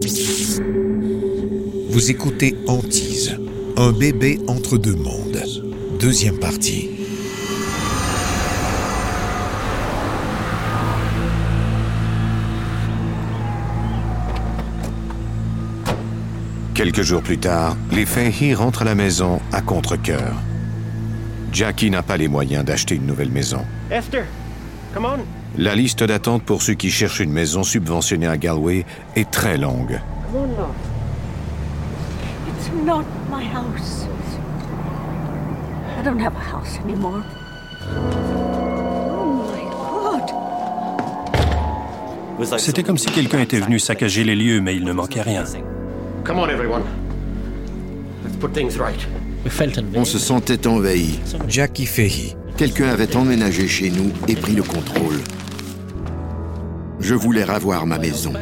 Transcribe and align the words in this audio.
Vous 0.00 0.08
écoutez 2.08 2.56
Antise, 2.68 3.36
un 3.76 3.90
bébé 3.90 4.38
entre 4.46 4.78
deux 4.78 4.94
mondes. 4.94 5.42
Deuxième 5.98 6.38
partie. 6.38 6.88
Quelques 16.74 17.02
jours 17.02 17.22
plus 17.22 17.38
tard, 17.38 17.76
les 17.90 18.06
Fahey 18.06 18.54
rentrent 18.54 18.82
à 18.82 18.84
la 18.84 18.94
maison 18.94 19.40
à 19.50 19.62
contre-cœur. 19.62 20.32
Jackie 21.52 21.90
n'a 21.90 22.04
pas 22.04 22.16
les 22.16 22.28
moyens 22.28 22.64
d'acheter 22.64 22.94
une 22.94 23.06
nouvelle 23.06 23.32
maison. 23.32 23.64
Esther, 23.90 24.26
come 24.94 25.06
on. 25.06 25.37
La 25.56 25.74
liste 25.74 26.04
d'attente 26.04 26.42
pour 26.42 26.62
ceux 26.62 26.74
qui 26.74 26.90
cherchent 26.90 27.20
une 27.20 27.32
maison 27.32 27.62
subventionnée 27.62 28.26
à 28.26 28.36
Galway 28.36 28.84
est 29.16 29.30
très 29.30 29.56
longue. 29.56 30.00
Come 30.30 30.42
on 30.42 30.46
now. 30.48 30.74
It's 32.48 32.70
not 32.84 33.04
my 33.30 33.44
house. 33.44 34.06
I 35.98 36.02
don't 36.04 36.20
have 36.20 36.34
a 36.36 36.56
house 36.56 36.78
anymore. 36.84 37.22
Oh 37.90 39.44
my 39.50 39.64
God. 42.38 42.58
C'était 42.58 42.82
comme 42.84 42.98
si 42.98 43.06
quelqu'un 43.06 43.40
était 43.40 43.58
venu 43.58 43.78
saccager 43.78 44.22
les 44.24 44.36
lieux, 44.36 44.60
mais 44.60 44.76
il 44.76 44.84
ne 44.84 44.92
manquait 44.92 45.22
rien. 45.22 45.44
Come 46.24 46.38
on, 46.38 46.48
everyone. 46.48 46.82
Let's 48.24 48.36
put 48.36 48.52
things 48.52 48.78
right. 48.78 49.08
On 49.94 50.04
se 50.04 50.18
sentait 50.18 50.66
envahi. 50.66 51.20
Jackie 51.48 51.86
Fahey, 51.86 52.36
Quelqu'un 52.58 52.88
avait 52.88 53.14
emménagé 53.14 53.68
chez 53.68 53.88
nous 53.88 54.10
et 54.26 54.34
pris 54.34 54.54
le 54.54 54.64
contrôle. 54.64 55.20
Je 57.00 57.14
voulais 57.14 57.44
ravoir 57.44 57.86
ma 57.86 57.98
maison. 57.98 58.32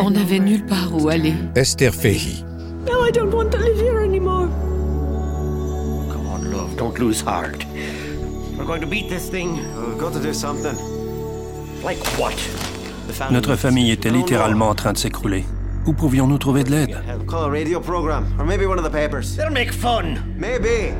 On 0.00 0.10
n'avait 0.10 0.38
nulle 0.38 0.64
part 0.66 0.94
où 0.94 1.08
aller. 1.08 1.34
Esther 1.54 1.92
Fahey, 1.92 2.44
Now 2.86 3.04
I 3.06 3.10
don't 3.10 3.32
want 3.32 3.50
to 3.50 3.58
live 3.58 3.80
here 3.80 4.00
anymore. 4.00 4.48
Come 6.12 6.26
on, 6.26 6.50
love. 6.50 6.76
Don't 6.76 6.98
lose 6.98 7.20
heart. 7.20 7.66
We're 8.56 8.64
going 8.64 8.80
to 8.80 8.86
beat 8.86 9.08
this 9.08 9.28
thing. 9.28 9.58
We've 9.86 9.98
got 9.98 10.12
to 10.14 10.20
do 10.20 10.32
something. 10.32 10.76
Like 11.84 11.98
what? 12.18 12.34
Notre 13.30 13.56
famille 13.56 13.90
était 13.90 14.10
littéralement 14.10 14.68
en 14.68 14.74
train 14.74 14.92
de 14.92 14.98
s'écrouler. 14.98 15.44
Où 15.86 15.92
pouvions-nous 15.92 16.38
trouver 16.38 16.64
de 16.64 16.70
l'aide? 16.70 16.98
Call 17.26 17.44
a 17.44 17.48
radio 17.50 17.80
program, 17.80 18.24
or 18.38 18.44
maybe 18.44 18.66
one 18.66 18.78
of 18.78 18.84
the 18.84 18.90
papers. 18.90 19.36
They'll 19.36 19.50
make 19.50 19.72
fun. 19.72 20.18
Maybe. 20.36 20.92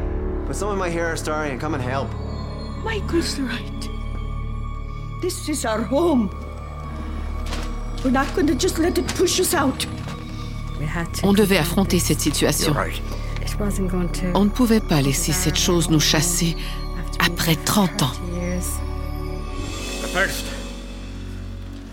But 0.49 0.57
someone 0.57 0.79
might 0.79 0.93
hear 0.93 1.05
our 1.05 1.17
story 1.17 1.51
and 1.51 1.61
come 1.61 1.75
and 1.75 1.83
help. 1.83 2.09
Michael's 2.83 3.39
right. 3.39 3.89
This 5.21 5.47
is 5.49 5.67
our 5.67 5.83
home. 5.83 6.31
We're 8.03 8.11
not 8.11 8.35
going 8.35 8.47
to 8.47 8.55
just 8.55 8.79
let 8.79 8.97
it 8.97 9.07
push 9.15 9.39
us 9.41 9.53
out. 9.53 9.87
On 11.23 11.35
devait 11.35 11.59
affronter 11.59 11.99
cette 11.99 12.21
situation. 12.21 12.75
On 14.35 14.45
ne 14.45 14.51
pouvait 14.51 14.81
pas 14.81 15.03
laisser 15.03 15.33
cette 15.33 15.59
chose 15.59 15.91
nous 15.91 16.01
chasser 16.01 16.57
après 17.19 17.57
30 17.57 18.03
ans. 18.03 18.13
But 20.01 20.11
first, 20.11 20.47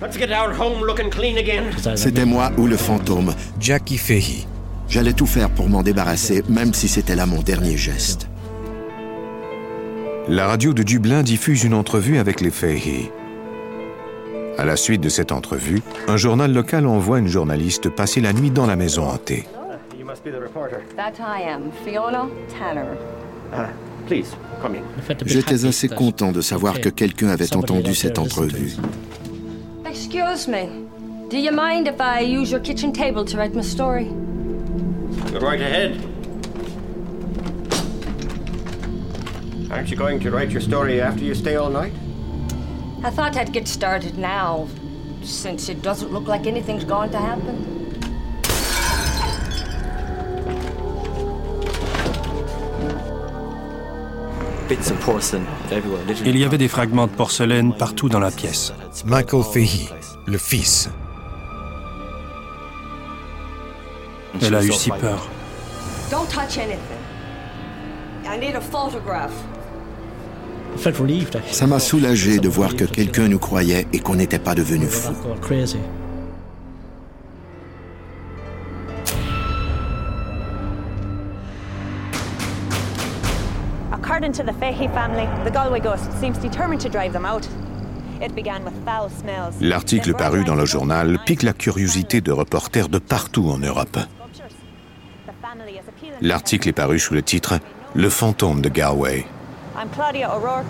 let's 0.01 0.17
get 0.17 0.31
our 0.31 0.53
home 0.53 0.81
looking 0.85 1.09
clean 1.09 1.37
again. 1.37 1.71
C'était 1.97 2.25
moi 2.25 2.51
ou 2.57 2.67
le 2.67 2.77
fantôme. 2.77 3.33
Jackie 3.59 3.97
Fahey, 3.97 4.45
J'allais 4.87 5.13
tout 5.13 5.25
faire 5.25 5.49
pour 5.49 5.67
m'en 5.67 5.83
débarrasser, 5.83 6.43
même 6.47 6.73
si 6.73 6.87
c'était 6.87 7.15
là 7.15 7.25
mon 7.25 7.41
dernier 7.41 7.75
geste. 7.75 8.29
La 10.27 10.47
radio 10.47 10.73
de 10.73 10.81
Dublin 10.81 11.21
diffuse 11.21 11.63
une 11.63 11.75
entrevue 11.75 12.17
avec 12.17 12.41
les 12.41 12.49
Fahey. 12.49 13.11
À 14.57 14.65
la 14.65 14.75
suite 14.75 15.01
de 15.01 15.09
cette 15.09 15.31
entrevue, 15.31 15.83
un 16.07 16.17
journal 16.17 16.51
local 16.51 16.87
envoie 16.87 17.19
une 17.19 17.27
journaliste 17.27 17.89
passer 17.89 18.21
la 18.21 18.33
nuit 18.33 18.49
dans 18.49 18.65
la 18.65 18.75
maison 18.75 19.03
hantée. 19.03 19.45
In. 21.37 21.59
J'étais 25.25 25.65
assez 25.65 25.89
content 25.89 26.31
de 26.31 26.41
savoir 26.41 26.81
que 26.81 26.89
quelqu'un 26.89 27.27
avait 27.27 27.55
entendu 27.55 27.93
cette 27.93 28.17
entrevue. 28.17 28.73
Excuse 29.87 30.47
me. 30.47 30.67
Do 31.29 31.37
you 31.37 31.51
mind 31.51 31.87
if 31.87 31.99
I 31.99 32.23
use 32.23 32.49
your 32.49 32.61
kitchen 32.61 32.91
table 32.91 33.25
to 33.25 33.37
write 33.37 33.53
my 33.53 33.63
story? 33.63 34.07
Go 35.31 35.39
right 35.39 35.61
ahead. 35.61 36.14
Aren't 39.75 39.91
you 39.91 39.97
going 39.97 40.21
to 40.21 40.31
write 40.31 40.51
your 40.51 40.61
story 40.61 41.01
after 41.01 41.25
you 41.25 41.35
stay 41.35 41.57
all 41.57 41.69
night? 41.69 41.91
I 43.03 43.09
thought 43.09 43.35
I'd 43.35 43.51
get 43.51 43.67
started 43.67 44.17
now, 44.17 44.69
since 45.21 45.67
it 45.67 45.81
doesn't 45.81 46.13
look 46.13 46.27
like 46.29 46.47
anything's 46.47 46.85
going 46.85 47.11
to 47.11 47.19
happen. 47.19 47.73
Il 56.25 56.37
y 56.37 56.45
avait 56.45 56.57
des 56.57 56.69
fragments 56.69 57.07
de 57.07 57.11
porcelaine 57.11 57.73
partout 57.73 58.07
dans 58.07 58.21
la 58.21 58.31
pièce. 58.31 58.71
Michael 59.05 59.43
Fahey, 59.43 59.89
le 60.25 60.37
fils. 60.37 60.89
Elle 64.41 64.55
a 64.55 64.63
eu 64.63 64.71
si 64.71 64.89
peur. 64.89 65.29
Don't 66.09 66.29
touch 66.29 66.57
anything. 66.57 66.79
I 68.25 68.37
need 68.37 68.55
a 68.55 68.61
photograph. 68.61 69.33
Ça 71.51 71.67
m'a 71.67 71.79
soulagé 71.79 72.39
de 72.39 72.47
voir 72.47 72.75
que 72.75 72.85
quelqu'un 72.85 73.27
nous 73.27 73.39
croyait 73.39 73.87
et 73.93 73.99
qu'on 73.99 74.15
n'était 74.15 74.39
pas 74.39 74.55
devenu 74.55 74.87
fou. 74.87 75.13
According 83.91 84.33
to 84.33 84.43
the 84.43 84.53
Fahey 84.59 84.87
family, 84.89 85.27
the 85.43 85.51
Galway 85.51 85.79
ghost 85.79 86.11
seems 86.19 86.37
determined 86.37 86.81
to 86.81 86.89
drive 86.89 87.11
them 87.11 87.25
out. 87.25 87.47
It 88.21 88.33
began 88.33 88.63
with 88.63 88.73
foul 88.85 89.09
smells. 89.09 89.53
L'article 89.59 90.13
paru 90.13 90.43
dans 90.45 90.55
le 90.55 90.65
journal 90.65 91.17
pique 91.25 91.43
la 91.43 91.53
curiosité 91.53 92.21
de 92.21 92.31
reporters 92.31 92.87
de 92.87 92.97
partout 92.97 93.49
en 93.49 93.57
Europe. 93.57 93.97
L'article 96.21 96.69
est 96.69 96.73
paru 96.73 96.99
sous 96.99 97.13
le 97.13 97.21
titre 97.21 97.59
Le 97.93 98.09
fantôme 98.09 98.61
de 98.61 98.69
Galway. 98.69 99.25
I'm 99.77 99.89
Claudia 99.89 100.29
O'Rourke, 100.33 100.67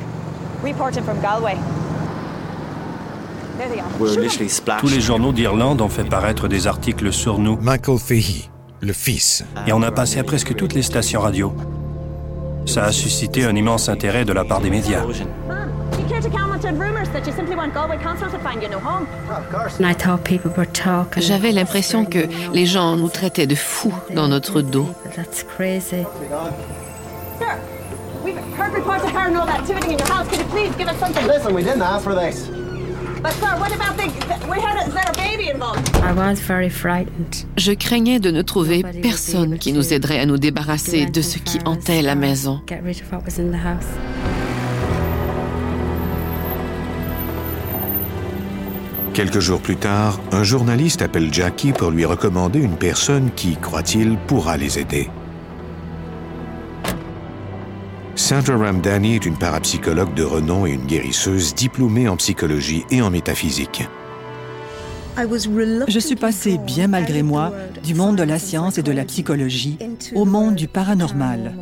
reporting 0.63 1.03
from 1.03 1.21
Galway. 1.21 1.57
There 3.57 3.69
they 3.69 3.79
are. 3.79 4.79
Tous 4.79 4.89
les 4.89 4.99
journaux 4.99 5.31
d'Irlande 5.31 5.81
ont 5.81 5.89
fait 5.89 6.03
paraître 6.03 6.47
des 6.47 6.65
articles 6.65 7.13
sur 7.13 7.37
nous 7.37 7.55
Michael 7.61 7.99
Fahey, 7.99 8.49
le 8.81 8.93
fils. 8.93 9.45
et 9.67 9.73
on 9.73 9.83
a 9.83 9.91
passé 9.91 10.19
à 10.19 10.23
presque 10.23 10.55
toutes 10.55 10.73
les 10.73 10.81
stations 10.81 11.21
radio. 11.21 11.53
Ça 12.65 12.85
a 12.85 12.91
suscité 12.91 13.45
un 13.45 13.55
immense 13.55 13.89
intérêt 13.89 14.25
de 14.25 14.33
la 14.33 14.43
part 14.43 14.59
des 14.59 14.71
médias. 14.71 15.03
Mom, 15.03 15.69
do 15.91 15.99
you 15.99 16.07
care 16.09 16.21
to 16.21 16.29
comment 16.29 16.59
on 16.65 16.79
rumors 16.79 17.07
that 17.13 17.27
you 17.27 17.31
simply 17.31 17.55
want 17.55 17.73
Galway 17.75 17.99
Council 18.01 18.27
to 18.31 18.39
find 18.39 18.59
you 18.59 18.67
a 18.67 18.71
new 18.71 18.79
home? 18.79 19.05
J'avais 21.17 21.51
l'impression 21.51 22.05
que 22.05 22.27
les 22.53 22.65
gens 22.65 22.95
nous 22.95 23.09
traitaient 23.09 23.47
de 23.47 23.55
fous 23.55 23.93
dans 24.15 24.27
notre 24.27 24.61
dos. 24.61 24.89
We've 28.25 28.35
heard 28.57 28.73
reports 28.73 29.03
of 29.03 29.11
paranormal 29.11 29.53
activity 29.53 29.91
in 29.93 29.99
your 29.99 30.07
house. 30.07 30.27
Could 30.27 30.39
you 30.39 30.45
please 30.45 30.75
give 30.77 30.87
us 30.87 30.97
something? 30.97 31.27
Listen, 31.27 31.53
we 31.53 31.61
didn't 31.61 31.83
ask 31.83 32.03
for 32.03 32.15
this. 32.15 32.47
But 33.21 33.33
sir, 33.33 33.55
what 33.59 33.71
about 33.71 33.95
the... 33.97 34.07
We 34.49 34.59
had 34.59 34.77
a, 34.77 34.87
is 34.87 34.93
there 34.95 35.05
a 35.07 35.13
baby 35.15 35.51
involved? 35.51 35.91
Je 37.57 37.71
craignais 37.73 38.19
de 38.19 38.31
ne 38.31 38.41
trouver 38.41 38.83
personne 39.03 39.59
qui 39.59 39.73
nous 39.73 39.93
aiderait 39.93 40.19
à 40.19 40.25
nous 40.25 40.37
débarrasser 40.37 41.05
de 41.05 41.21
ce 41.21 41.37
qui 41.37 41.59
hantait 41.65 42.01
la 42.01 42.15
maison. 42.15 42.61
Quelques 49.13 49.39
jours 49.39 49.61
plus 49.61 49.75
tard, 49.75 50.19
un 50.31 50.43
journaliste 50.43 51.03
appelle 51.03 51.31
Jackie 51.31 51.73
pour 51.73 51.91
lui 51.91 52.05
recommander 52.05 52.59
une 52.59 52.75
personne 52.75 53.29
qui, 53.35 53.55
croit-il, 53.55 54.17
pourra 54.17 54.57
les 54.57 54.79
aider. 54.79 55.11
Sandra 58.25 58.57
Ramdani 58.57 59.17
est 59.17 59.25
une 59.27 59.37
parapsychologue 59.37 60.15
de 60.15 60.23
renom 60.23 60.65
et 60.65 60.71
une 60.71 60.87
guérisseuse 60.87 61.53
diplômée 61.53 62.07
en 62.07 62.17
psychologie 62.17 62.83
et 62.89 62.99
en 63.03 63.11
métaphysique. 63.11 63.87
Je 65.15 65.99
suis 65.99 66.15
passée, 66.15 66.57
bien 66.57 66.87
malgré 66.87 67.21
moi, 67.21 67.53
du 67.83 67.93
monde 67.93 68.15
de 68.15 68.23
la 68.23 68.39
science 68.39 68.79
et 68.79 68.81
de 68.81 68.91
la 68.91 69.05
psychologie 69.05 69.77
au 70.15 70.25
monde 70.25 70.55
du 70.55 70.67
paranormal. 70.67 71.53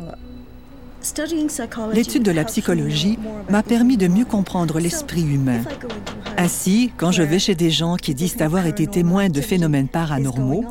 L'étude 1.92 2.22
de 2.22 2.30
la 2.30 2.44
psychologie 2.44 3.18
m'a 3.50 3.62
permis 3.62 3.98
de 3.98 4.08
mieux 4.08 4.24
comprendre 4.24 4.80
l'esprit 4.80 5.20
humain. 5.34 5.60
Ainsi, 6.38 6.92
quand 6.96 7.12
je 7.12 7.22
vais 7.22 7.38
chez 7.38 7.54
des 7.54 7.70
gens 7.70 7.96
qui 7.96 8.14
disent 8.14 8.40
avoir 8.40 8.64
été 8.64 8.86
témoins 8.86 9.28
de 9.28 9.42
phénomènes 9.42 9.88
paranormaux, 9.88 10.64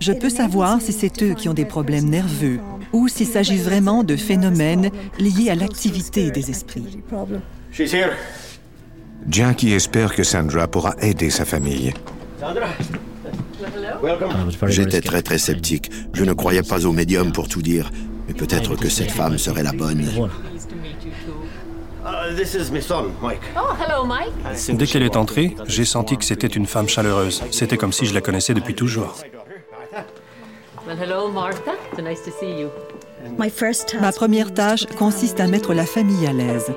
je 0.00 0.12
peux 0.12 0.28
savoir 0.28 0.82
si 0.82 0.92
c'est 0.92 1.22
eux 1.22 1.32
qui 1.32 1.48
ont 1.48 1.54
des 1.54 1.64
problèmes 1.64 2.10
nerveux 2.10 2.60
ou 2.92 3.08
s'il 3.08 3.26
s'agit 3.26 3.58
vraiment 3.58 4.04
de 4.04 4.16
phénomènes 4.16 4.90
liés 5.18 5.50
à 5.50 5.54
l'activité 5.54 6.30
des 6.30 6.50
esprits. 6.50 6.98
She's 7.72 7.92
here. 7.92 8.12
Jackie 9.28 9.72
espère 9.72 10.14
que 10.14 10.22
Sandra 10.22 10.66
pourra 10.66 10.94
aider 11.00 11.30
sa 11.30 11.44
famille. 11.44 11.92
Sandra? 12.40 12.68
Welcome. 14.02 14.50
J'étais 14.68 15.00
très 15.00 15.22
très 15.22 15.38
sceptique. 15.38 15.90
Je 16.14 16.24
ne 16.24 16.32
croyais 16.32 16.62
pas 16.62 16.86
au 16.86 16.92
médium 16.92 17.32
pour 17.32 17.48
tout 17.48 17.62
dire. 17.62 17.90
Mais 18.26 18.34
peut-être 18.34 18.76
que 18.76 18.88
cette 18.88 19.10
femme 19.10 19.38
serait 19.38 19.62
la 19.62 19.72
bonne. 19.72 20.00
Uh. 20.00 20.28
Oh. 23.56 23.72
Dès 24.72 24.86
qu'elle 24.86 25.02
est 25.02 25.16
entrée, 25.16 25.54
j'ai 25.66 25.84
senti 25.84 26.16
que 26.16 26.24
c'était 26.24 26.46
une 26.46 26.66
femme 26.66 26.88
chaleureuse. 26.88 27.42
C'était 27.50 27.76
comme 27.76 27.92
si 27.92 28.06
je 28.06 28.14
la 28.14 28.20
connaissais 28.20 28.54
depuis 28.54 28.74
toujours. 28.74 29.16
Well, 30.90 30.98
hello, 30.98 31.30
Martha. 31.30 31.76
It's 31.92 32.02
nice 32.02 32.20
to 32.24 32.32
see 32.32 32.50
you. 32.50 32.68
Ma 34.00 34.10
première 34.10 34.52
tâche 34.52 34.86
consiste 34.98 35.38
à 35.38 35.46
mettre 35.46 35.72
la 35.72 35.86
famille 35.86 36.26
à 36.26 36.32
l'aise. 36.32 36.72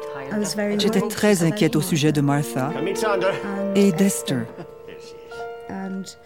J'étais 0.77 1.01
très 1.01 1.43
inquiète 1.43 1.75
au 1.75 1.81
sujet 1.81 2.11
de 2.11 2.21
Martha 2.21 2.69
Come 2.75 2.83
meet 2.83 2.97
Sandra. 2.97 3.31
et 3.73 3.91
d'Esther. 3.91 4.45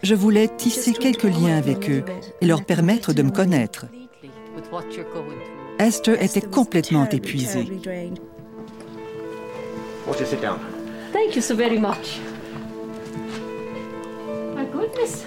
Je 0.02 0.14
voulais 0.14 0.48
tisser 0.48 0.92
quelques 0.92 1.22
liens 1.22 1.56
avec 1.56 1.88
eux 1.88 2.04
et 2.42 2.46
leur 2.46 2.62
permettre 2.62 3.14
de 3.14 3.22
me 3.22 3.30
connaître. 3.30 3.86
Esther 5.78 6.22
était 6.22 6.42
complètement 6.42 7.08
épuisée. 7.08 7.70
Won't 10.06 10.20
you 10.20 10.26
sit 10.26 10.42
down? 10.42 10.58
Thank 11.14 11.36
you 11.36 11.40
so 11.40 11.56
very 11.56 11.78
much. 11.78 12.20
My 14.54 14.66
goodness. 14.66 15.24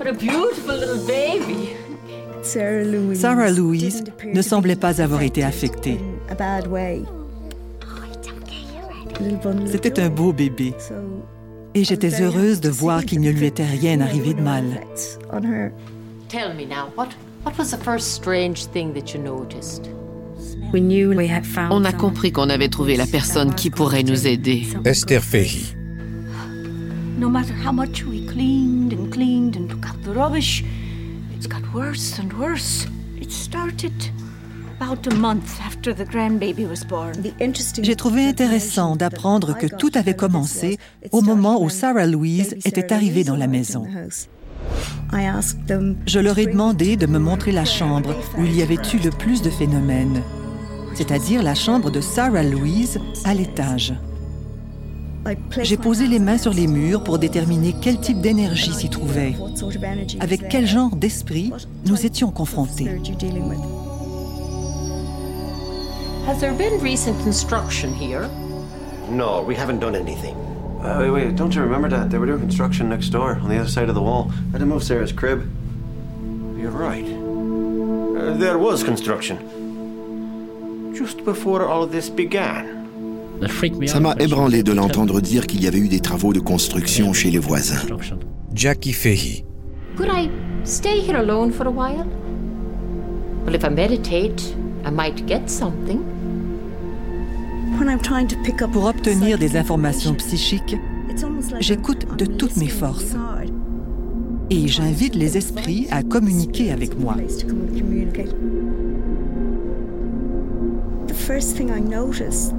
What 0.00 0.08
a 0.08 0.14
beautiful 0.14 0.76
little 0.76 1.06
baby. 1.06 1.76
Sarah 2.40 3.50
Louise 3.50 4.02
ne 4.24 4.40
semblait 4.40 4.74
pas 4.74 5.02
avoir 5.02 5.20
été 5.20 5.44
affectée. 5.44 5.98
C'était 9.66 10.00
un 10.00 10.08
beau 10.08 10.32
bébé. 10.32 10.72
Et 11.74 11.84
j'étais 11.84 12.22
heureuse 12.22 12.62
de 12.62 12.70
voir 12.70 13.04
qu'il 13.04 13.20
ne 13.20 13.30
lui 13.30 13.44
était 13.44 13.66
rien 13.66 14.00
arrivé 14.00 14.32
de 14.32 14.40
mal. 14.40 14.64
Tell 16.30 16.54
me 16.54 16.64
now, 16.64 16.88
what, 16.96 17.08
what 17.44 17.52
was 17.58 17.70
the 17.70 17.84
first 17.84 18.14
strange 18.14 18.64
thing 18.72 18.94
that 18.94 19.12
you 19.12 19.22
noticed? 19.22 19.90
On 21.70 21.84
a 21.84 21.92
compris 21.92 22.32
qu'on 22.32 22.48
avait 22.48 22.68
trouvé 22.70 22.96
la 22.96 23.06
personne 23.06 23.54
qui 23.54 23.68
pourrait 23.68 24.04
nous 24.04 24.26
aider. 24.26 24.66
Esther 24.86 25.22
Fahey. 25.22 25.76
No 30.10 30.16
matter 30.16 30.22
how 30.22 30.34
much 30.34 30.62
we 30.62 30.68
cleaned 30.68 31.22
and 31.22 31.24
cleaned 31.24 31.32
and 31.32 31.34
took 31.34 31.34
out 31.34 31.34
the 31.34 31.34
rubbish, 31.34 31.34
it's 31.36 31.46
got 31.46 31.62
worse 31.72 32.18
and 32.18 32.32
worse. 32.32 32.86
It 33.20 33.30
started 33.30 33.92
about 34.80 35.06
a 35.06 35.14
month 35.14 35.60
after 35.60 35.94
the 35.94 36.04
grandbaby 36.04 36.66
was 36.68 36.84
born. 36.84 37.14
J'ai 37.82 37.96
trouvé 37.96 38.26
intéressant 38.26 38.96
d'apprendre 38.96 39.56
que 39.56 39.66
tout 39.66 39.90
avait 39.94 40.16
commencé 40.16 40.78
au 41.12 41.20
moment 41.20 41.62
où 41.62 41.68
Sarah 41.68 42.06
Louise 42.06 42.56
était 42.64 42.92
arrivée 42.92 43.24
dans 43.24 43.36
la 43.36 43.46
maison. 43.46 43.86
Je 46.06 46.18
leur 46.18 46.38
ai 46.38 46.46
demandé 46.46 46.96
de 46.96 47.06
me 47.06 47.18
montrer 47.18 47.52
la 47.52 47.64
chambre 47.64 48.14
où 48.38 48.44
il 48.44 48.56
y 48.56 48.62
avait 48.62 48.78
eu 48.94 48.98
le 49.02 49.10
plus 49.10 49.42
de 49.42 49.50
phénomènes, 49.50 50.22
c'est-à-dire 50.94 51.42
la 51.42 51.54
chambre 51.54 51.90
de 51.90 52.00
Sarah 52.00 52.42
Louise 52.42 52.98
à 53.24 53.34
l'étage. 53.34 53.94
J'ai 55.62 55.76
posé 55.76 56.06
les 56.06 56.18
mains 56.18 56.38
sur 56.38 56.52
les 56.52 56.66
murs 56.66 57.04
pour 57.04 57.18
déterminer 57.18 57.74
quel 57.80 58.00
type 58.00 58.20
d'énergie 58.20 58.72
s'y 58.72 58.88
trouvait, 58.88 59.34
avec 60.20 60.48
quel 60.48 60.66
genre 60.66 60.96
d'esprit 60.96 61.52
nous 61.86 62.06
étions 62.06 62.30
confrontés. 62.30 62.88
Has 66.26 66.38
there 66.38 66.52
been 66.52 66.80
recent 66.80 67.18
construction 67.24 67.92
here? 67.92 68.28
No, 69.10 69.42
we 69.42 69.56
haven't 69.56 69.80
done 69.80 69.96
anything. 69.96 70.36
Uh, 70.80 71.00
wait, 71.00 71.10
wait, 71.10 71.36
don't 71.36 71.54
you 71.54 71.62
remember 71.62 71.88
that? 71.88 72.08
They 72.10 72.18
were 72.18 72.26
doing 72.26 72.40
construction 72.40 72.88
next 72.88 73.10
door, 73.10 73.38
on 73.42 73.48
the 73.48 73.58
other 73.58 73.68
side 73.68 73.88
of 73.88 73.94
the 73.94 74.00
wall? 74.00 74.30
I 74.30 74.52
had 74.52 74.60
to 74.60 74.66
move 74.66 74.82
Sarah's 74.82 75.12
crib. 75.12 75.42
You're 76.56 76.70
right. 76.70 77.04
Uh, 77.04 78.36
there 78.36 78.58
was 78.58 78.82
construction. 78.84 79.38
Just 80.94 81.24
before 81.24 81.66
all 81.66 81.82
of 81.82 81.90
this 81.90 82.08
began. 82.08 82.79
Ça 83.86 84.00
m'a 84.00 84.14
ébranlé 84.18 84.62
de 84.62 84.72
l'entendre 84.72 85.20
dire 85.20 85.46
qu'il 85.46 85.62
y 85.62 85.66
avait 85.66 85.78
eu 85.78 85.88
des 85.88 86.00
travaux 86.00 86.32
de 86.32 86.40
construction 86.40 87.12
chez 87.12 87.30
les 87.30 87.38
voisins. 87.38 87.80
Jackie 88.54 88.92
Fahey. 88.92 89.44
Could 89.96 90.08
I 90.08 90.28
stay 90.64 91.00
here 91.00 91.16
alone 91.16 91.52
for 91.52 91.66
a 91.66 91.70
while? 91.70 92.06
Well, 93.44 93.54
if 93.54 93.64
I 93.64 93.70
meditate, 93.70 94.54
I 94.84 94.90
might 94.90 95.26
get 95.26 95.48
something. 95.48 96.00
Pour 98.72 98.84
obtenir 98.84 99.38
des 99.38 99.56
informations 99.56 100.14
psychiques, 100.14 100.76
j'écoute 101.60 102.06
de 102.18 102.26
toutes 102.26 102.56
mes 102.56 102.68
forces 102.68 103.16
et 104.50 104.68
j'invite 104.68 105.14
les 105.14 105.38
esprits 105.38 105.86
à 105.90 106.02
communiquer 106.02 106.72
avec 106.72 106.98
moi. 106.98 107.16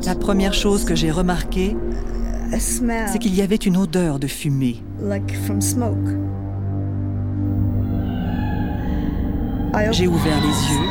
La 0.06 0.16
première 0.16 0.54
chose 0.54 0.86
que 0.86 0.96
j'ai 0.96 1.12
remarquée, 1.12 1.76
c'est 2.58 3.20
qu'il 3.20 3.36
y 3.36 3.42
avait 3.42 3.56
une 3.56 3.76
odeur 3.76 4.18
de 4.18 4.28
fumée. 4.28 4.78
J'ai 9.92 10.08
ouvert 10.08 10.38
les 10.42 10.48
yeux 10.48 10.88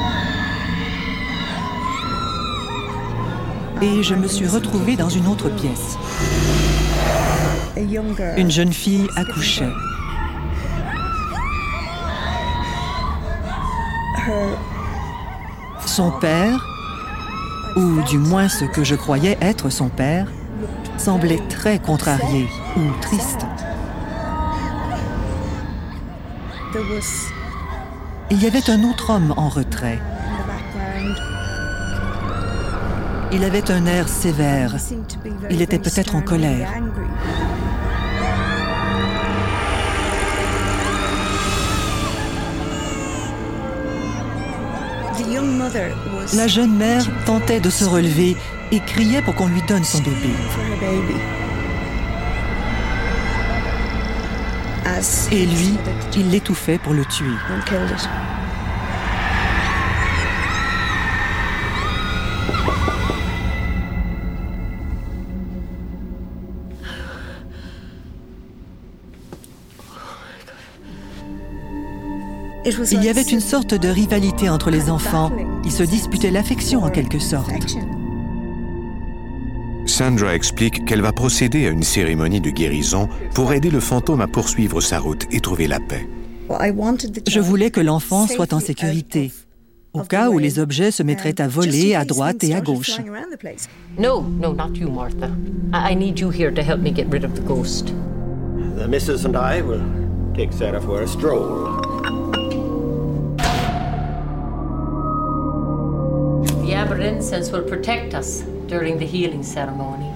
et 3.83 4.03
je 4.03 4.15
me 4.15 4.29
suis 4.29 4.47
retrouvée 4.47 4.97
dans 4.97 5.09
une 5.09 5.27
autre 5.27 5.49
pièce. 5.49 5.97
Une 8.37 8.51
jeune 8.51 8.73
fille 8.73 9.07
accouchait. 9.17 9.73
Son 15.87 16.11
père, 16.21 16.67
ou 17.77 18.03
du 18.03 18.19
moins 18.19 18.49
ce 18.49 18.65
que 18.65 18.85
je 18.85 18.95
croyais 18.95 19.39
être 19.41 19.71
son 19.71 19.89
père, 19.89 20.27
semblait 20.97 21.41
très 21.49 21.79
contrarié 21.79 22.49
ou 22.77 22.81
triste. 23.01 23.47
Il 28.31 28.43
y 28.43 28.47
avait 28.47 28.71
un 28.71 28.85
autre 28.89 29.11
homme 29.11 29.35
en 29.37 29.49
retrait. 29.49 29.99
Il 33.33 33.45
avait 33.45 33.71
un 33.71 33.87
air 33.87 34.09
sévère. 34.09 34.77
Il 35.51 35.63
était 35.63 35.79
peut-être 35.79 36.15
en 36.15 36.21
colère. 36.21 36.73
La 46.35 46.47
jeune 46.47 46.77
mère 46.77 47.05
tentait 47.25 47.61
de 47.61 47.71
se 47.71 47.85
relever 47.85 48.37
et 48.73 48.81
criait 48.81 49.23
pour 49.23 49.35
qu'on 49.35 49.49
lui 49.49 49.63
donne 49.63 49.85
son 49.85 49.99
bébé. 49.99 50.35
Et 55.33 55.47
lui, 55.47 55.79
il 56.17 56.31
l'étouffait 56.31 56.79
pour 56.79 56.93
le 56.93 57.05
tuer. 57.07 57.33
Il 72.65 73.03
y 73.03 73.09
avait 73.09 73.23
une 73.23 73.41
sorte 73.41 73.75
de 73.75 73.89
rivalité 73.89 74.49
entre 74.49 74.71
les 74.71 74.91
enfants. 74.91 75.33
Ils 75.65 75.73
se 75.73 75.83
disputaient 75.83 76.31
l'affection 76.31 76.83
en 76.83 76.91
quelque 76.91 77.19
sorte. 77.19 77.77
Sandra 79.87 80.35
explique 80.35 80.85
qu'elle 80.85 81.01
va 81.01 81.13
procéder 81.13 81.67
à 81.67 81.71
une 81.71 81.83
cérémonie 81.83 82.41
de 82.41 82.51
guérison 82.51 83.09
pour 83.35 83.53
aider 83.53 83.71
le 83.71 83.81
fantôme 83.81 84.21
à 84.21 84.27
poursuivre 84.27 84.81
sa 84.81 84.99
route 84.99 85.27
et 85.31 85.41
trouver 85.41 85.67
la 85.67 85.81
paix. 85.81 86.07
Je 87.29 87.41
voulais 87.41 87.71
que 87.71 87.81
l'enfant 87.81 88.27
soit 88.27 88.53
en 88.53 88.61
sécurité, 88.61 89.33
au 89.93 90.01
cas 90.01 90.29
où 90.29 90.39
les 90.39 90.59
objets 90.59 90.91
se 90.91 91.03
mettraient 91.03 91.41
à 91.41 91.49
voler 91.49 91.95
à 91.95 92.05
droite 92.05 92.45
et 92.45 92.55
à 92.55 92.61
gauche. 92.61 93.01
No, 93.99 94.23
no, 94.23 94.53
not 94.53 94.75
you, 94.75 94.91
Martha. 94.91 95.31
I, 95.73 95.93
I 95.93 95.97
need 95.97 96.19
you 96.19 96.31
here 96.31 96.53
to 96.53 96.63
help 96.63 96.81
me 96.81 96.93
get 96.93 97.07
rid 97.11 97.25
of 97.25 97.35
the 97.35 97.43
ghost. 97.43 97.93
The 98.77 98.87
missus 98.87 99.25
and 99.25 99.37
I 99.37 99.63
will 99.63 99.83
take 100.35 100.53
Sarah 100.53 100.81
for 100.81 101.03
a 101.03 101.07
stroll. 101.07 101.80
elaborate 106.91 107.15
incense 107.15 107.53
will 107.53 107.63
protect 107.63 108.15
us 108.15 108.41
during 108.67 108.99
the 108.99 109.07
healing 109.07 109.45
ceremony. 109.45 110.13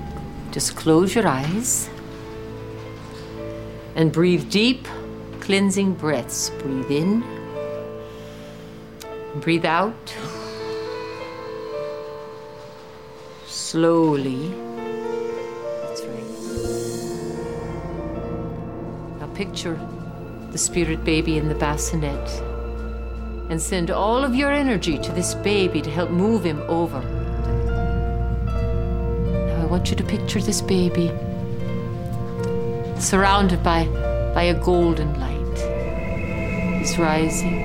Just 0.51 0.75
close 0.75 1.15
your 1.15 1.25
eyes 1.25 1.89
and 3.95 4.11
breathe 4.11 4.51
deep, 4.51 4.89
cleansing 5.39 5.95
breaths. 5.95 6.51
Breathe 6.59 6.91
in, 6.91 7.25
breathe 9.37 9.65
out. 9.65 10.17
Slowly. 13.47 14.49
That's 15.83 16.03
right. 16.03 16.25
Now 19.21 19.29
picture 19.35 19.79
the 20.51 20.59
spirit 20.59 21.05
baby 21.05 21.39
in 21.39 21.49
the 21.49 21.55
bassinet. 21.55 22.54
And 23.51 23.61
send 23.61 23.91
all 23.91 24.25
of 24.25 24.35
your 24.35 24.51
energy 24.51 24.99
to 24.99 25.13
this 25.13 25.35
baby 25.37 25.83
to 25.83 25.91
help 25.91 26.11
move 26.11 26.45
him 26.45 26.63
over. 26.69 27.01
Now 28.47 29.63
I 29.63 29.67
want 29.67 29.91
you 29.91 29.97
to 29.97 30.05
picture 30.05 30.41
this 30.41 30.61
baby 30.63 31.11
surrounded 32.99 33.63
by, 33.63 33.87
by 34.35 34.45
a 34.45 34.55
golden 34.55 35.19
light. 35.21 35.59
He's 36.79 36.99
rising, 36.99 37.61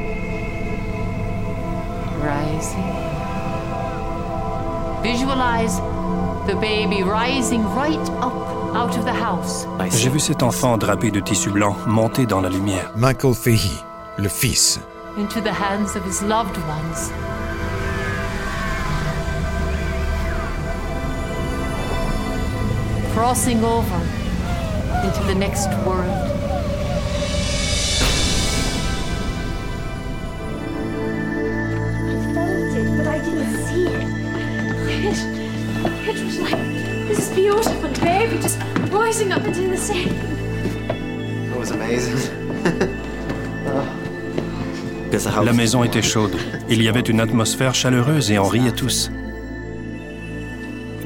rising. 2.21 2.95
Visualize 5.01 5.77
the 6.47 6.55
baby 6.55 7.03
rising 7.03 7.63
right 7.75 8.09
up 8.21 8.49
out 8.75 8.97
of 8.97 9.05
the 9.05 9.13
house. 9.13 9.65
J'ai 9.91 10.09
vu 10.09 10.19
cet 10.19 10.43
enfant 10.43 10.77
drapé 10.77 11.11
de 11.11 11.19
tissu 11.19 11.49
blanc 11.49 11.75
monter 11.87 12.25
dans 12.25 12.41
la 12.41 12.49
lumière. 12.49 12.91
Michael 12.95 13.33
Fahey, 13.33 13.71
le 14.17 14.29
fils. 14.29 14.79
Into 15.17 15.41
the 15.41 15.51
hands 15.51 15.95
of 15.95 16.03
his 16.03 16.21
loved 16.21 16.57
ones. 16.67 17.11
Crossing 23.13 23.63
over 23.63 24.01
into 25.05 25.23
the 25.23 25.35
next 25.35 25.67
world. 25.85 26.25
I 32.05 32.33
felt 32.33 32.75
it, 32.75 32.97
but 32.97 33.07
I 33.07 33.19
didn't 33.19 33.67
see 33.67 33.87
it. 33.87 34.19
It, 35.05 35.17
it 36.07 36.25
was 36.25 36.39
like 36.39 36.59
this 37.07 37.29
beautiful 37.33 37.89
baby 38.01 38.37
just 38.41 38.59
rising 38.91 39.31
up 39.31 39.43
into 39.43 39.67
the 39.67 39.77
sea. 39.77 40.07
It 40.07 41.57
was 41.57 41.71
amazing. 41.71 42.48
La 45.43 45.53
maison 45.53 45.83
était 45.83 46.01
chaude. 46.01 46.35
Il 46.69 46.81
y 46.81 46.89
avait 46.89 46.99
une 47.01 47.19
atmosphère 47.19 47.73
chaleureuse 47.73 48.31
et 48.31 48.39
on 48.39 48.47
riait 48.47 48.71
tous. 48.71 49.11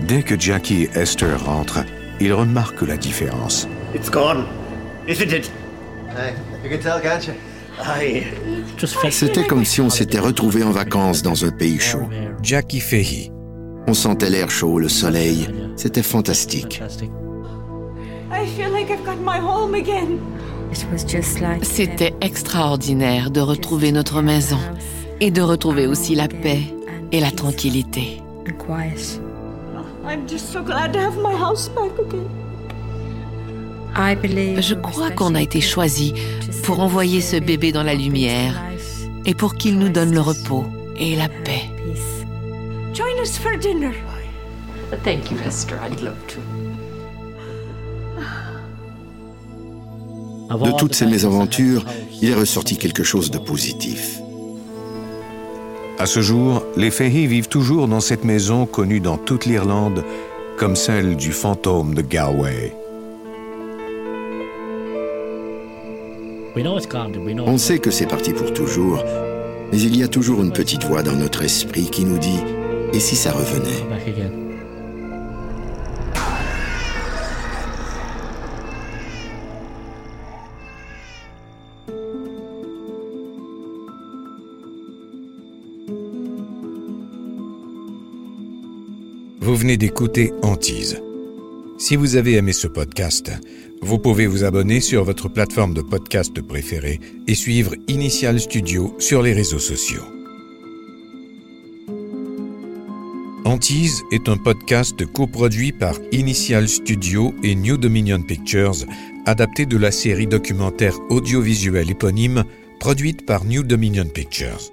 Dès 0.08 0.24
que 0.24 0.40
Jackie 0.40 0.84
et 0.84 0.90
Esther 1.00 1.44
rentrent, 1.44 1.84
ils 2.20 2.34
remarquent 2.34 2.82
la 2.82 2.98
différence. 2.98 3.68
It's 3.96 4.10
gone, 4.10 4.46
isn't 5.08 5.32
it? 5.32 5.52
Hey, 6.10 6.34
you 6.64 6.70
can 6.70 6.80
tell, 6.80 7.02
can't 7.02 7.26
you? 7.28 7.34
Aye. 7.80 8.24
C'était 9.12 9.46
comme 9.46 9.66
si 9.66 9.82
on 9.82 9.90
s'était 9.90 10.20
retrouvés 10.20 10.64
en 10.64 10.72
vacances 10.72 11.24
dans 11.24 11.46
un 11.46 11.52
pays 11.52 11.80
chaud. 11.80 12.08
Jackie 12.42 12.80
Fahey. 12.80 13.32
On 13.88 13.94
sentait 13.94 14.30
l'air 14.30 14.50
chaud, 14.50 14.80
le 14.80 14.90
soleil. 14.90 15.48
C'était 15.76 16.04
fantastique. 16.04 16.82
I 18.32 18.46
feel 18.58 18.72
like 18.72 18.90
I've 18.90 19.04
got 19.06 19.18
my 19.24 19.40
home 19.40 19.74
again. 19.76 20.20
C'était 21.62 22.14
extraordinaire 22.22 23.32
de 23.32 23.42
retrouver 23.42 23.92
notre 23.92 24.22
maison 24.22 24.60
et 25.20 25.32
de 25.32 25.42
retrouver 25.42 25.88
aussi 25.88 26.16
la 26.16 26.28
paix 26.28 26.62
et 27.12 27.20
la 27.20 27.32
tranquillité. 27.32 28.22
I'm 30.06 30.28
just 30.28 30.52
so 30.52 30.62
glad 30.62 30.92
to 30.94 31.00
have 31.00 31.18
my 31.18 31.34
house 31.34 31.70
back 31.70 31.92
again. 31.98 32.28
Je 33.96 34.74
crois 34.74 35.12
qu'on 35.12 35.36
a 35.36 35.42
été 35.42 35.62
choisi 35.62 36.14
pour 36.64 36.80
envoyer 36.80 37.22
ce 37.22 37.38
bébé 37.38 37.72
dans 37.72 37.84
la 37.84 37.94
lumière 37.94 38.62
et 39.26 39.34
pour 39.36 39.56
qu'il 39.56 39.78
nous 39.78 39.90
donne 39.90 40.14
le 40.14 40.22
repos 40.22 40.66
et 40.98 41.16
la 41.16 41.30
paix. 41.30 41.70
Join 42.94 43.18
us 43.22 43.38
for 43.38 43.58
dinner. 43.58 43.94
Thank 45.04 45.32
you, 45.32 45.38
Esther. 45.46 45.80
I'd 45.84 46.02
love 46.02 46.18
to. 46.28 46.73
De 50.50 50.78
toutes 50.78 50.94
ces 50.94 51.06
mésaventures, 51.06 51.86
il 52.22 52.30
est 52.30 52.34
ressorti 52.34 52.78
quelque 52.78 53.04
chose 53.04 53.32
de 53.32 53.38
positif. 53.38 54.20
À 56.00 56.06
ce 56.06 56.22
jour, 56.22 56.64
les 56.76 56.92
Fahey 56.92 57.28
vivent 57.28 57.48
toujours 57.48 57.88
dans 57.88 58.02
cette 58.02 58.24
maison 58.24 58.66
connue 58.66 59.00
dans 59.00 59.18
toute 59.18 59.46
l'Irlande 59.46 60.04
comme 60.58 60.76
celle 60.76 61.16
du 61.16 61.32
fantôme 61.32 61.96
de 61.96 62.02
Galway. 62.02 62.76
On 67.46 67.58
sait 67.58 67.80
que 67.80 67.90
c'est 67.90 68.06
parti 68.06 68.34
pour 68.34 68.54
toujours, 68.54 69.04
mais 69.72 69.80
il 69.80 69.98
y 69.98 70.04
a 70.04 70.08
toujours 70.08 70.44
une 70.44 70.52
petite 70.54 70.84
voix 70.84 71.02
dans 71.02 71.16
notre 71.16 71.44
esprit 71.44 71.90
qui 71.90 72.06
nous 72.06 72.20
dit 72.20 72.42
Et 72.94 73.00
si 73.00 73.16
ça 73.16 73.32
revenait? 73.32 74.43
Vous 89.54 89.60
venez 89.60 89.78
d'écouter 89.78 90.34
Antise. 90.42 91.00
Si 91.78 91.96
vous 91.96 92.16
avez 92.16 92.38
aimé 92.38 92.54
ce 92.54 92.66
podcast, 92.66 93.32
vous 93.84 94.00
pouvez 94.00 94.26
vous 94.26 94.44
abonner 94.44 94.80
sur 94.80 95.04
votre 95.04 95.30
plateforme 95.30 95.76
de 95.76 95.84
podcast 95.84 96.42
préférée 96.42 97.00
et 97.28 97.36
suivre 97.36 97.76
Initial 97.88 98.40
Studio 98.40 98.96
sur 98.98 99.22
les 99.22 99.32
réseaux 99.32 99.60
sociaux. 99.60 100.02
Antise 103.46 104.02
est 104.12 104.28
un 104.28 104.38
podcast 104.38 105.06
coproduit 105.06 105.72
par 105.72 106.00
Initial 106.12 106.68
Studio 106.68 107.36
et 107.44 107.54
New 107.54 107.78
Dominion 107.78 108.24
Pictures, 108.24 108.88
adapté 109.28 109.68
de 109.68 109.78
la 109.78 109.92
série 109.92 110.26
documentaire 110.26 110.98
audiovisuelle 111.12 111.92
éponyme 111.92 112.44
produite 112.80 113.24
par 113.28 113.46
New 113.46 113.62
Dominion 113.62 114.08
Pictures. 114.08 114.72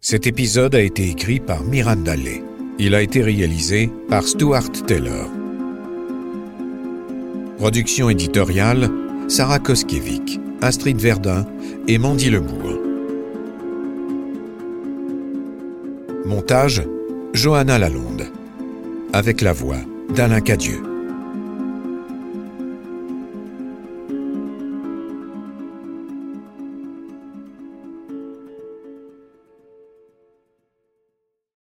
Cet 0.00 0.26
épisode 0.26 0.74
a 0.74 0.82
été 0.82 1.08
écrit 1.08 1.38
par 1.38 1.62
Miranda 1.62 2.16
Lay. 2.16 2.42
Il 2.78 2.94
a 2.94 3.02
été 3.02 3.22
réalisé 3.22 3.90
par 4.08 4.24
Stuart 4.24 4.70
Taylor. 4.86 5.30
Production 7.56 8.10
éditoriale 8.10 8.90
Sarah 9.28 9.60
Koskiewicz, 9.60 10.40
Astrid 10.60 10.98
Verdun 10.98 11.46
et 11.86 11.98
Mandy 11.98 12.30
Lebourg. 12.30 12.80
Montage 16.26 16.82
Johanna 17.32 17.78
Lalonde. 17.78 18.26
Avec 19.12 19.40
la 19.40 19.52
voix 19.52 19.78
d'Alain 20.14 20.40
Cadieux. 20.40 20.93